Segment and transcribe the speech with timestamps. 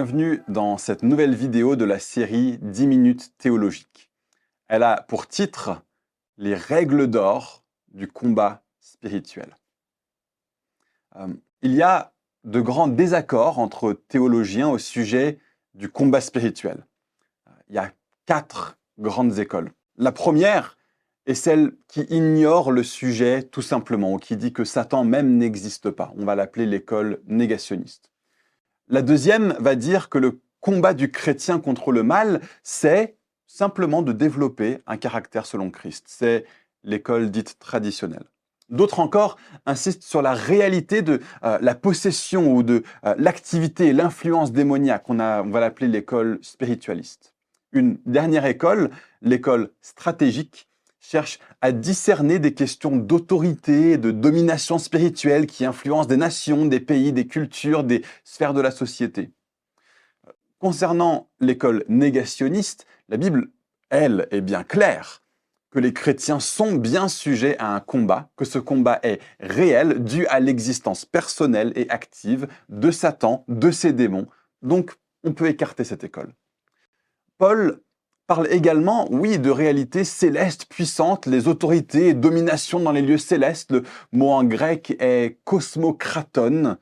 [0.00, 4.10] bienvenue dans cette nouvelle vidéo de la série 10 minutes théologiques.
[4.66, 5.82] Elle a pour titre
[6.38, 9.54] Les règles d'or du combat spirituel.
[11.16, 11.28] Euh,
[11.60, 15.38] il y a de grands désaccords entre théologiens au sujet
[15.74, 16.86] du combat spirituel.
[17.68, 17.92] Il y a
[18.24, 19.70] quatre grandes écoles.
[19.98, 20.78] La première
[21.26, 25.90] est celle qui ignore le sujet tout simplement, ou qui dit que Satan même n'existe
[25.90, 26.10] pas.
[26.16, 28.09] On va l'appeler l'école négationniste.
[28.90, 33.16] La deuxième va dire que le combat du chrétien contre le mal, c'est
[33.46, 36.06] simplement de développer un caractère selon Christ.
[36.08, 36.44] C'est
[36.82, 38.24] l'école dite traditionnelle.
[38.68, 43.92] D'autres encore insistent sur la réalité de euh, la possession ou de euh, l'activité et
[43.92, 45.08] l'influence démoniaque.
[45.08, 47.34] On, va l'appeler l'école spiritualiste.
[47.70, 48.90] Une dernière école,
[49.22, 50.68] l'école stratégique,
[51.00, 57.12] cherche à discerner des questions d'autorité de domination spirituelle qui influencent des nations, des pays,
[57.12, 59.32] des cultures, des sphères de la société.
[60.58, 63.50] Concernant l'école négationniste, la Bible,
[63.88, 65.22] elle, est bien claire
[65.70, 70.26] que les chrétiens sont bien sujets à un combat, que ce combat est réel, dû
[70.26, 74.26] à l'existence personnelle et active de Satan, de ses démons.
[74.62, 76.34] Donc, on peut écarter cette école.
[77.38, 77.80] Paul
[78.30, 83.72] parle également, oui, de réalités célestes puissantes, les autorités et dominations dans les lieux célestes.
[83.72, 86.76] Le mot en grec est cosmokraton,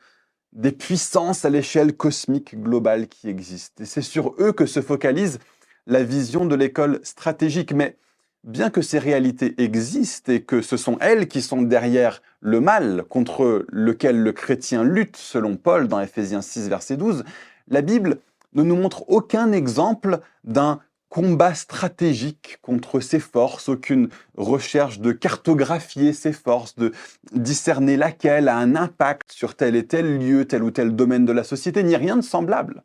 [0.53, 3.83] des puissances à l'échelle cosmique globale qui existent.
[3.83, 5.39] Et c'est sur eux que se focalise
[5.87, 7.73] la vision de l'école stratégique.
[7.73, 7.97] Mais
[8.45, 13.05] bien que ces réalités existent et que ce sont elles qui sont derrière le mal
[13.09, 17.25] contre lequel le chrétien lutte, selon Paul dans Ephésiens 6, verset 12,
[17.69, 18.19] la Bible
[18.53, 26.13] ne nous montre aucun exemple d'un combat stratégique contre ces forces, aucune recherche de cartographier
[26.13, 26.93] ces forces, de
[27.33, 31.33] discerner laquelle a un impact sur tel et tel lieu, tel ou tel domaine de
[31.33, 32.85] la société, ni rien de semblable.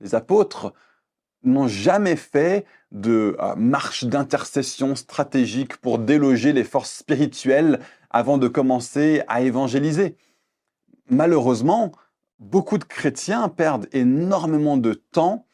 [0.00, 0.74] Les apôtres
[1.42, 7.80] n'ont jamais fait de euh, marche d'intercession stratégique pour déloger les forces spirituelles
[8.10, 10.16] avant de commencer à évangéliser.
[11.10, 11.92] Malheureusement,
[12.38, 15.46] beaucoup de chrétiens perdent énormément de temps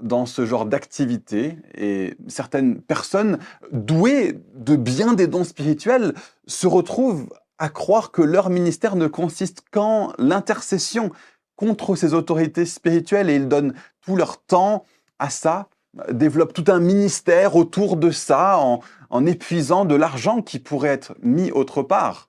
[0.00, 3.38] dans ce genre d'activité et certaines personnes
[3.72, 6.14] douées de bien des dons spirituels
[6.46, 7.28] se retrouvent
[7.58, 11.12] à croire que leur ministère ne consiste qu'en l'intercession
[11.56, 14.84] contre ces autorités spirituelles et ils donnent tout leur temps
[15.18, 15.68] à ça,
[16.10, 21.52] développent tout un ministère autour de ça en, épuisant de l'argent qui pourrait être mis
[21.52, 22.28] autre part.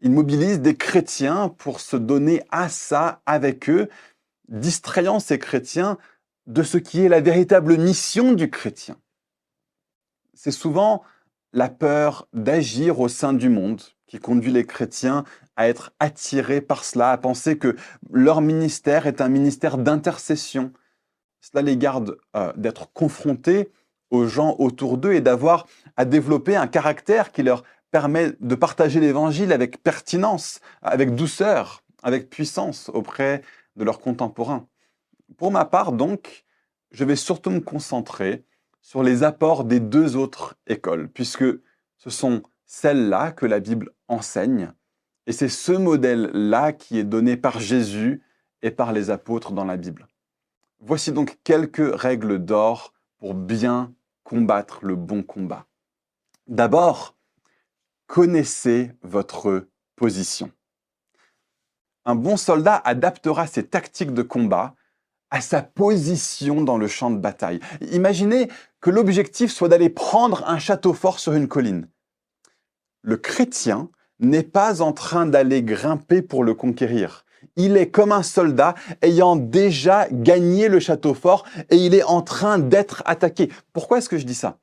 [0.00, 3.88] Ils mobilisent des chrétiens pour se donner à ça avec eux,
[4.48, 5.98] distrayant ces chrétiens
[6.46, 8.96] de ce qui est la véritable mission du chrétien.
[10.34, 11.02] C'est souvent
[11.52, 15.24] la peur d'agir au sein du monde qui conduit les chrétiens
[15.56, 17.76] à être attirés par cela, à penser que
[18.10, 20.72] leur ministère est un ministère d'intercession.
[21.40, 23.70] Cela les garde euh, d'être confrontés
[24.10, 25.66] aux gens autour d'eux et d'avoir
[25.96, 32.30] à développer un caractère qui leur permet de partager l'évangile avec pertinence, avec douceur, avec
[32.30, 33.42] puissance auprès
[33.76, 34.66] de leurs contemporains.
[35.36, 36.44] Pour ma part, donc,
[36.90, 38.44] je vais surtout me concentrer
[38.80, 41.44] sur les apports des deux autres écoles, puisque
[41.98, 44.72] ce sont celles-là que la Bible enseigne,
[45.26, 48.22] et c'est ce modèle-là qui est donné par Jésus
[48.62, 50.08] et par les apôtres dans la Bible.
[50.80, 53.94] Voici donc quelques règles d'or pour bien
[54.24, 55.66] combattre le bon combat.
[56.48, 57.14] D'abord,
[58.08, 60.50] connaissez votre position.
[62.04, 64.74] Un bon soldat adaptera ses tactiques de combat
[65.32, 67.58] à sa position dans le champ de bataille.
[67.90, 68.48] Imaginez
[68.80, 71.88] que l'objectif soit d'aller prendre un château fort sur une colline.
[73.00, 73.88] Le chrétien
[74.20, 77.24] n'est pas en train d'aller grimper pour le conquérir.
[77.56, 82.20] Il est comme un soldat ayant déjà gagné le château fort et il est en
[82.20, 83.50] train d'être attaqué.
[83.72, 84.58] Pourquoi est-ce que je dis ça?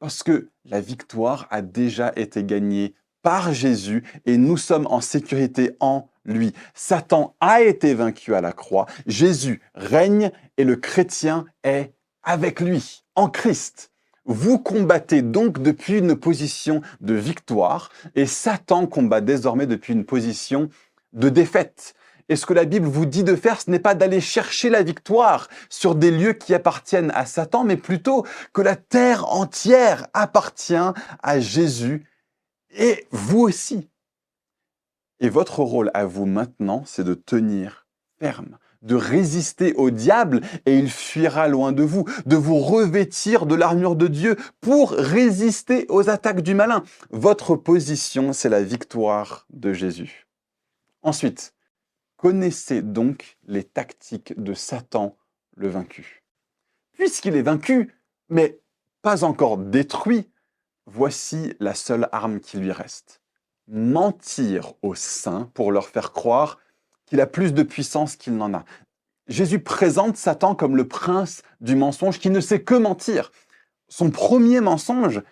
[0.00, 5.76] Parce que la victoire a déjà été gagnée par Jésus et nous sommes en sécurité
[5.78, 6.52] en lui.
[6.74, 11.92] Satan a été vaincu à la croix, Jésus règne et le chrétien est
[12.22, 13.90] avec lui, en Christ.
[14.24, 20.68] Vous combattez donc depuis une position de victoire et Satan combat désormais depuis une position
[21.14, 21.94] de défaite.
[22.28, 24.82] Et ce que la Bible vous dit de faire, ce n'est pas d'aller chercher la
[24.82, 30.74] victoire sur des lieux qui appartiennent à Satan, mais plutôt que la terre entière appartient
[31.22, 32.04] à Jésus
[32.76, 33.88] et vous aussi.
[35.20, 37.86] Et votre rôle à vous maintenant, c'est de tenir
[38.18, 43.54] ferme, de résister au diable et il fuira loin de vous, de vous revêtir de
[43.54, 46.84] l'armure de Dieu pour résister aux attaques du malin.
[47.10, 50.26] Votre position, c'est la victoire de Jésus.
[51.02, 51.54] Ensuite,
[52.18, 55.16] Connaissez donc les tactiques de Satan
[55.54, 56.24] le vaincu.
[56.94, 57.94] Puisqu'il est vaincu,
[58.28, 58.58] mais
[59.02, 60.28] pas encore détruit,
[60.86, 63.22] voici la seule arme qui lui reste.
[63.68, 66.58] Mentir aux saints pour leur faire croire
[67.06, 68.64] qu'il a plus de puissance qu'il n'en a.
[69.28, 73.30] Jésus présente Satan comme le prince du mensonge qui ne sait que mentir.
[73.88, 75.22] Son premier mensonge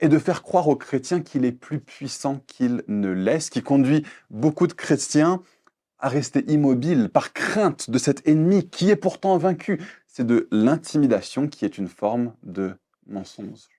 [0.00, 3.62] est de faire croire aux chrétiens qu'il est plus puissant qu'il ne l'est, ce qui
[3.62, 5.42] conduit beaucoup de chrétiens
[5.98, 9.80] à rester immobiles par crainte de cet ennemi qui est pourtant vaincu.
[10.06, 12.74] C'est de l'intimidation qui est une forme de
[13.06, 13.75] mensonge.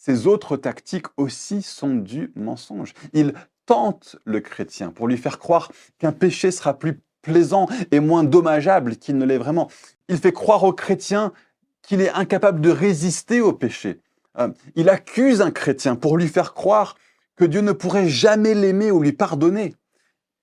[0.00, 2.94] Ces autres tactiques aussi sont du mensonge.
[3.12, 3.34] Il
[3.66, 8.96] tente le chrétien pour lui faire croire qu'un péché sera plus plaisant et moins dommageable
[8.96, 9.68] qu'il ne l'est vraiment.
[10.08, 11.34] Il fait croire au chrétien
[11.82, 14.00] qu'il est incapable de résister au péché.
[14.38, 16.96] Euh, il accuse un chrétien pour lui faire croire
[17.36, 19.74] que Dieu ne pourrait jamais l'aimer ou lui pardonner.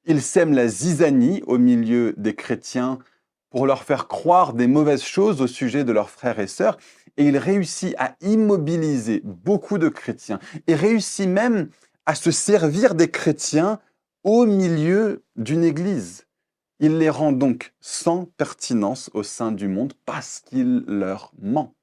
[0.05, 2.99] Il sème la zizanie au milieu des chrétiens
[3.49, 6.77] pour leur faire croire des mauvaises choses au sujet de leurs frères et sœurs,
[7.17, 11.69] et il réussit à immobiliser beaucoup de chrétiens, et réussit même
[12.05, 13.79] à se servir des chrétiens
[14.23, 16.25] au milieu d'une église.
[16.79, 21.73] Il les rend donc sans pertinence au sein du monde parce qu'il leur ment.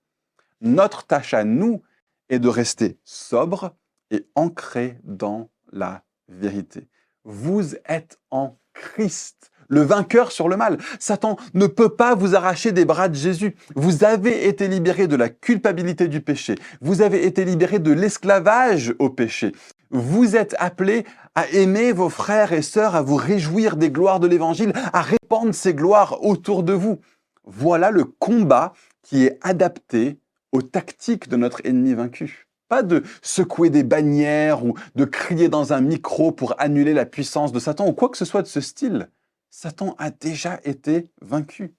[0.61, 1.83] Notre tâche à nous
[2.29, 3.75] est de rester sobre
[4.11, 6.89] et ancré dans la vérité.
[7.25, 10.79] Vous êtes en Christ, le vainqueur sur le mal.
[10.99, 13.57] Satan ne peut pas vous arracher des bras de Jésus.
[13.75, 16.55] Vous avez été libéré de la culpabilité du péché.
[16.81, 19.53] Vous avez été libéré de l'esclavage au péché.
[19.91, 24.27] Vous êtes appelé à aimer vos frères et sœurs, à vous réjouir des gloires de
[24.27, 26.99] l'Évangile, à répandre ces gloires autour de vous.
[27.45, 28.73] Voilà le combat
[29.03, 30.19] qui est adapté
[30.53, 32.47] aux tactiques de notre ennemi vaincu.
[32.69, 37.53] Pas de secouer des bannières ou de crier dans un micro pour annuler la puissance
[37.53, 39.09] de Satan ou quoi que ce soit de ce style.
[39.57, 41.77] Satan a déjà été vaincu.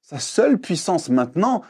[0.00, 1.62] Sa seule puissance maintenant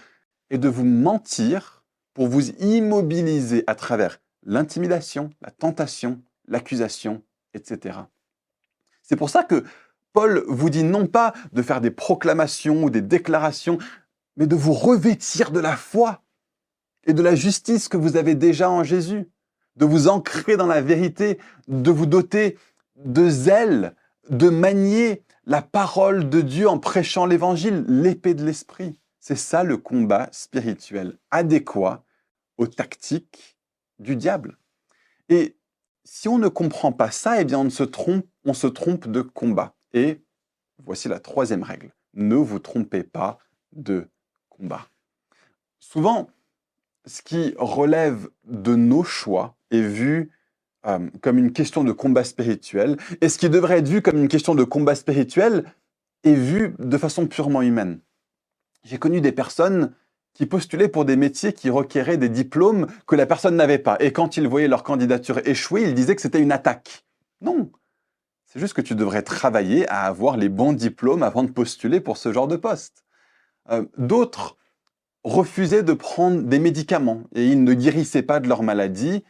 [0.51, 1.85] est de vous mentir
[2.15, 7.25] pour vous immobiliser à travers l'intimidation, la tentation, l'accusation,
[7.55, 7.99] etc.
[9.03, 9.65] C'est pour ça que
[10.13, 13.79] Paul vous dit non pas de faire des proclamations ou des déclarations,
[14.37, 16.23] mais de vous revêtir de la foi
[17.05, 19.29] et de la justice que vous avez déjà en Jésus,
[19.75, 22.57] de vous ancrer dans la vérité, de vous doter
[22.95, 23.97] de zèle,
[24.31, 29.01] de manier la parole de Dieu en prêchant l'évangile, l'épée de l'esprit.
[29.19, 32.05] C'est ça le combat spirituel adéquat
[32.59, 33.57] aux tactiques
[33.99, 34.59] du diable.
[35.31, 35.57] Et
[36.05, 39.23] si on ne comprend pas ça, eh bien on se trompe, on se trompe de
[39.23, 39.75] combat.
[39.95, 40.23] Et
[40.85, 41.95] voici la troisième règle.
[42.13, 43.39] Ne vous trompez pas
[43.73, 44.07] de
[44.51, 44.87] combat.
[45.81, 46.29] Souvent,
[47.07, 50.31] ce qui relève de nos choix est vu
[50.87, 54.29] euh, comme une question de combat spirituel, et ce qui devrait être vu comme une
[54.29, 55.65] question de combat spirituel
[56.25, 58.01] est vu de façon purement humaine.
[58.85, 59.93] J'ai connu des personnes
[60.35, 63.97] qui postulaient pour des métiers qui requéraient des diplômes que la personne n'avait pas.
[63.99, 67.05] Et quand ils voyaient leur candidature échouer, ils disaient que c'était une attaque.
[67.41, 67.71] Non,
[68.47, 72.17] c'est juste que tu devrais travailler à avoir les bons diplômes avant de postuler pour
[72.17, 73.05] ce genre de poste.
[73.71, 74.57] Euh, d'autres
[75.23, 79.25] refusaient de prendre des médicaments et ils ne guérissaient pas de leur maladie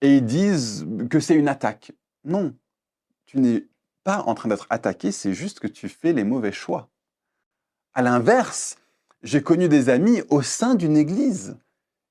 [0.00, 1.92] et ils disent que c'est une attaque.
[2.24, 2.54] Non,
[3.26, 3.66] tu n'es
[4.04, 6.88] pas en train d'être attaqué, c'est juste que tu fais les mauvais choix.
[7.94, 8.76] À l'inverse,
[9.22, 11.56] j'ai connu des amis au sein d'une église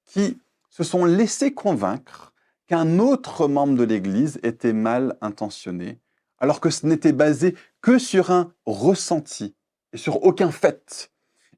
[0.06, 0.40] qui
[0.70, 2.34] se sont laissés convaincre
[2.68, 6.00] qu'un autre membre de l'église était mal intentionné,
[6.40, 9.56] alors que ce n'était basé que sur un ressenti
[9.94, 11.12] et sur aucun fait.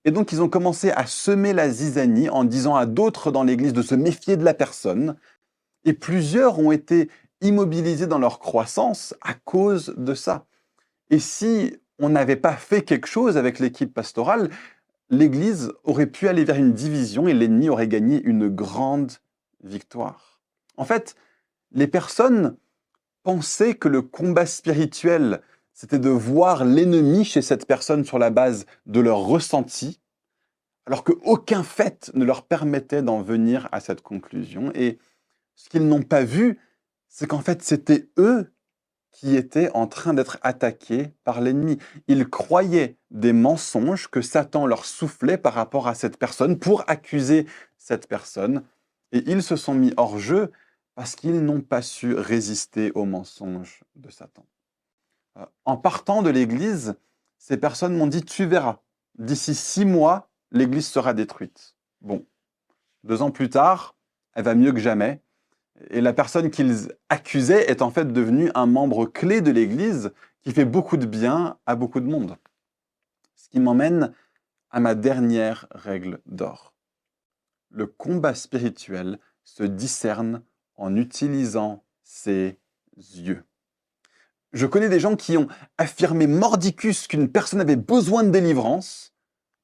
[0.05, 3.74] Et donc, ils ont commencé à semer la zizanie en disant à d'autres dans l'église
[3.74, 5.17] de se méfier de la personne.
[5.86, 7.09] Et plusieurs ont été
[7.41, 10.45] immobilisés dans leur croissance à cause de ça.
[11.09, 14.50] Et si on n'avait pas fait quelque chose avec l'équipe pastorale,
[15.09, 19.13] l'Église aurait pu aller vers une division et l'ennemi aurait gagné une grande
[19.63, 20.41] victoire.
[20.77, 21.15] En fait,
[21.71, 22.57] les personnes
[23.24, 25.41] pensaient que le combat spirituel
[25.79, 30.01] c'était de voir l'ennemi chez cette personne sur la base de leur ressenti,
[30.86, 34.74] alors qu'aucun fait ne leur permettait d'en venir à cette conclusion.
[34.75, 35.00] Et
[35.59, 36.57] ce qu'ils n'ont pas vu,
[37.09, 38.53] c'est qu'en fait, c'était eux
[39.11, 41.77] qui étaient en train d'être attaqués par l'ennemi.
[42.07, 47.45] Ils croyaient des mensonges que Satan leur soufflait par rapport à cette personne pour accuser
[47.77, 48.63] cette personne.
[49.11, 50.49] Et ils se sont mis hors jeu
[50.95, 54.45] parce qu'ils n'ont pas su résister aux mensonges de Satan.
[55.37, 56.95] Euh, en partant de l'Église,
[57.37, 58.79] ces personnes m'ont dit, tu verras,
[59.17, 61.75] d'ici six mois, l'Église sera détruite.
[61.99, 62.25] Bon,
[63.03, 63.97] deux ans plus tard,
[64.35, 65.21] elle va mieux que jamais.
[65.89, 70.51] Et la personne qu'ils accusaient est en fait devenue un membre clé de l'Église qui
[70.51, 72.38] fait beaucoup de bien à beaucoup de monde.
[73.36, 74.13] Ce qui m'emmène
[74.69, 76.74] à ma dernière règle d'or.
[77.71, 80.43] Le combat spirituel se discerne
[80.75, 82.59] en utilisant ses
[82.98, 83.43] yeux.
[84.51, 89.13] Je connais des gens qui ont affirmé mordicus qu'une personne avait besoin de délivrance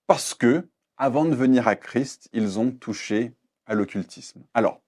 [0.08, 0.68] parce que,
[0.98, 3.34] avant de venir à Christ, ils ont touché
[3.66, 4.44] à l'occultisme.
[4.54, 4.82] Alors,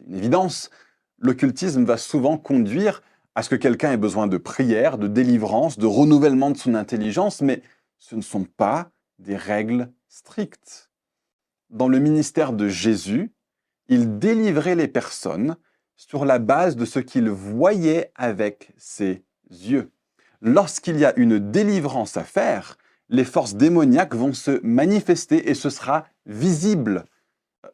[0.00, 0.70] c'est une évidence,
[1.18, 3.02] l'occultisme va souvent conduire
[3.34, 7.42] à ce que quelqu'un ait besoin de prière, de délivrance, de renouvellement de son intelligence,
[7.42, 7.62] mais
[7.98, 10.90] ce ne sont pas des règles strictes.
[11.68, 13.32] Dans le ministère de Jésus,
[13.88, 15.56] il délivrait les personnes
[15.96, 19.90] sur la base de ce qu'il voyait avec ses yeux.
[20.40, 22.78] Lorsqu'il y a une délivrance à faire,
[23.10, 27.04] les forces démoniaques vont se manifester et ce sera visible.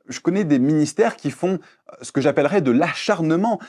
[0.08, 1.58] Je connais des ministères qui font
[2.02, 3.60] ce que j'appellerais de l'acharnement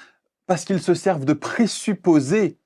[0.46, 2.58] parce qu'ils se servent de présupposés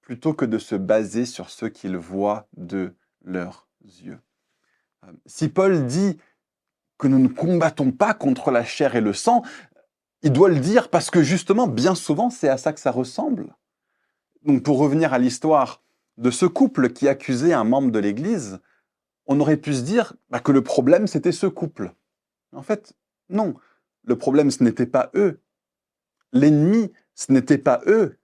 [0.00, 4.18] plutôt que de se baser sur ce qu'ils voient de leurs yeux.
[5.26, 6.18] Si Paul dit
[6.98, 9.42] que nous ne combattons pas contre la chair et le sang,
[10.22, 13.54] il doit le dire parce que justement, bien souvent, c'est à ça que ça ressemble.
[14.42, 15.82] Donc pour revenir à l'histoire
[16.18, 18.60] de ce couple qui accusait un membre de l'Église,
[19.26, 21.94] on aurait pu se dire bah, que le problème, c'était ce couple.
[22.52, 22.94] En fait,
[23.30, 23.54] non.
[24.04, 25.40] Le problème, ce n'était pas eux.
[26.32, 28.16] L'ennemi, ce n'était pas eux.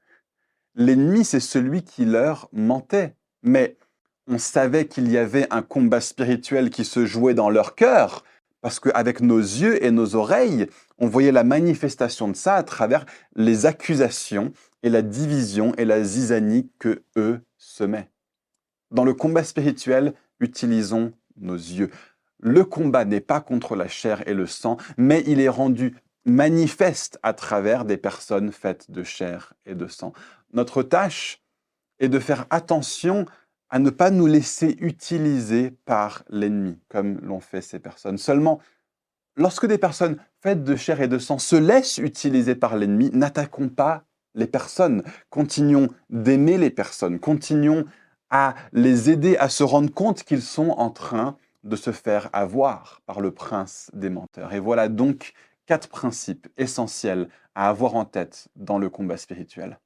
[0.75, 3.17] L'ennemi, c'est celui qui leur mentait.
[3.43, 3.77] Mais
[4.27, 8.25] on savait qu'il y avait un combat spirituel qui se jouait dans leur cœur,
[8.61, 10.67] parce qu'avec nos yeux et nos oreilles,
[10.99, 16.03] on voyait la manifestation de ça à travers les accusations et la division et la
[16.03, 18.11] zizanie que eux semaient.
[18.91, 21.91] Dans le combat spirituel, utilisons nos yeux.
[22.41, 25.95] Le combat n'est pas contre la chair et le sang, mais il est rendu
[26.27, 30.13] manifeste à travers des personnes faites de chair et de sang.
[30.53, 31.43] Notre tâche
[32.01, 33.25] est de faire attention
[33.71, 38.19] à ne pas nous laisser utiliser par l'ennemi, comme l'ont fait ces personnes.
[38.19, 38.61] Seulement,
[39.37, 43.69] lorsque des personnes faites de chair et de sang se laissent utiliser par l'ennemi, n'attaquons
[43.69, 47.87] pas les personnes, continuons d'aimer les personnes, continuons
[48.31, 51.37] à les aider à se rendre compte qu'ils sont en train
[51.67, 54.53] de se faire avoir par le prince des menteurs.
[54.53, 55.33] Et voilà donc
[55.67, 59.79] quatre principes essentiels à avoir en tête dans le combat spirituel.